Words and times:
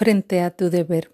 frente 0.00 0.40
a 0.40 0.50
tu 0.50 0.70
deber. 0.70 1.12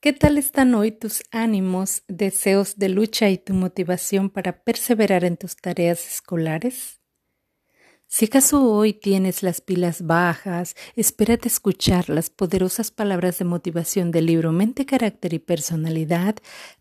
¿Qué 0.00 0.12
tal 0.12 0.36
están 0.36 0.74
hoy 0.74 0.90
tus 0.90 1.22
ánimos, 1.30 2.02
deseos 2.08 2.76
de 2.76 2.88
lucha 2.88 3.30
y 3.30 3.38
tu 3.38 3.54
motivación 3.54 4.28
para 4.28 4.64
perseverar 4.64 5.22
en 5.22 5.36
tus 5.36 5.54
tareas 5.54 6.04
escolares? 6.14 7.00
Si 8.08 8.24
acaso 8.24 8.68
hoy 8.68 8.92
tienes 8.92 9.44
las 9.44 9.60
pilas 9.60 10.04
bajas, 10.04 10.74
espérate 10.96 11.46
escuchar 11.46 12.08
las 12.08 12.28
poderosas 12.28 12.90
palabras 12.90 13.38
de 13.38 13.44
motivación 13.44 14.10
del 14.10 14.26
libro 14.26 14.50
Mente, 14.50 14.84
Carácter 14.84 15.32
y 15.34 15.38
Personalidad, 15.38 16.34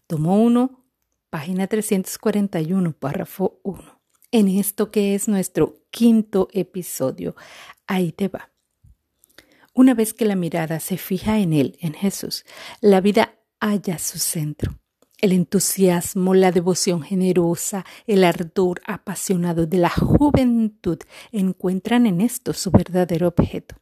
tomo 0.08 0.42
1, 0.42 0.84
página 1.30 1.68
341, 1.68 2.94
párrafo 2.94 3.60
1. 3.62 4.02
En 4.32 4.48
esto 4.48 4.90
que 4.90 5.14
es 5.14 5.28
nuestro 5.28 5.86
quinto 5.92 6.48
episodio, 6.52 7.36
ahí 7.86 8.12
te 8.12 8.28
va. 8.28 8.51
Una 9.74 9.94
vez 9.94 10.14
que 10.14 10.26
la 10.26 10.36
mirada 10.36 10.80
se 10.82 10.98
fija 10.98 11.40
en 11.40 11.54
Él, 11.54 11.78
en 11.80 11.94
Jesús, 11.94 12.46
la 12.82 13.00
vida 13.00 13.38
halla 13.60 14.00
su 14.00 14.20
centro. 14.20 14.78
El 15.20 15.32
entusiasmo, 15.32 16.34
la 16.34 16.52
devoción 16.52 17.04
generosa, 17.04 17.86
el 18.06 18.24
ardor 18.24 18.82
apasionado 18.86 19.68
de 19.68 19.78
la 19.78 19.90
juventud 19.90 20.98
encuentran 21.32 22.06
en 22.06 22.22
esto 22.22 22.54
su 22.54 22.72
verdadero 22.72 23.28
objeto. 23.28 23.76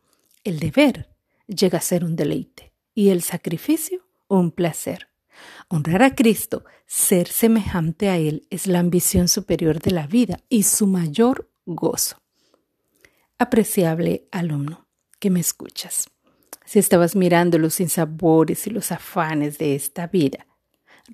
El 0.43 0.59
deber 0.59 1.09
llega 1.47 1.79
a 1.79 1.81
ser 1.81 2.03
un 2.03 2.15
deleite 2.15 2.71
y 2.93 3.09
el 3.09 3.23
sacrificio 3.23 4.05
un 4.27 4.51
placer. 4.51 5.07
Honrar 5.69 6.03
a 6.03 6.13
Cristo, 6.13 6.65
ser 6.85 7.27
semejante 7.29 8.09
a 8.09 8.17
Él, 8.17 8.45
es 8.49 8.67
la 8.67 8.79
ambición 8.79 9.27
superior 9.27 9.79
de 9.79 9.91
la 9.91 10.05
vida 10.05 10.41
y 10.49 10.63
su 10.63 10.85
mayor 10.85 11.49
gozo. 11.65 12.21
Apreciable 13.39 14.27
alumno 14.31 14.88
que 15.19 15.29
me 15.29 15.39
escuchas. 15.39 16.09
Si 16.65 16.79
estabas 16.79 17.15
mirando 17.15 17.57
los 17.57 17.75
sinsabores 17.75 18.67
y 18.67 18.69
los 18.69 18.91
afanes 18.91 19.57
de 19.57 19.75
esta 19.75 20.07
vida, 20.07 20.45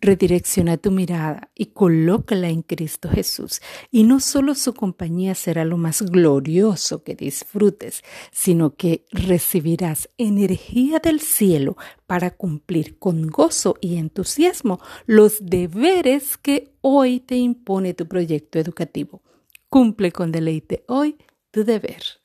redirecciona 0.02 0.78
tu 0.78 0.92
mirada 0.92 1.50
y 1.56 1.68
colócala 1.68 2.50
en 2.50 2.62
Cristo 2.62 3.10
Jesús. 3.10 3.62
Y 3.92 4.04
no 4.04 4.20
solo 4.20 4.56
su 4.56 4.74
compañía 4.74 5.36
será 5.36 5.66
lo 5.66 5.78
más 5.78 6.02
glorioso 6.02 7.04
que 7.04 7.16
disfrutes, 7.16 8.04
sino 8.32 8.76
que 8.76 9.06
recibirás 9.12 10.10
energía 10.18 11.00
del 11.00 11.22
cielo 11.22 11.78
para 12.06 12.32
cumplir 12.32 13.00
con 13.00 13.28
gozo 13.28 13.76
y 13.82 13.98
entusiasmo 13.98 14.80
los 15.06 15.38
deberes 15.42 16.38
que 16.38 16.74
hoy 16.82 17.20
te 17.20 17.36
impone 17.36 17.94
tu 17.94 18.08
proyecto 18.08 18.60
educativo. 18.60 19.22
Cumple 19.70 20.12
con 20.12 20.32
deleite 20.32 20.84
hoy 20.88 21.18
tu 21.52 21.64
deber. 21.64 22.25